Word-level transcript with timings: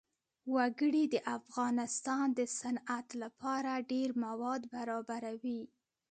وګړي 0.55 1.03
د 1.13 1.15
افغانستان 1.37 2.25
د 2.39 2.39
صنعت 2.59 3.07
لپاره 3.23 3.71
ډېر 3.91 4.09
مواد 4.25 4.61
برابروي. 4.73 5.61